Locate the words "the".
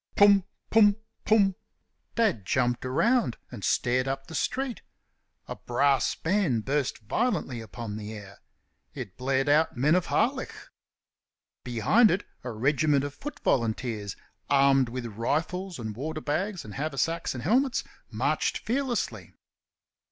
4.25-4.33, 7.97-8.11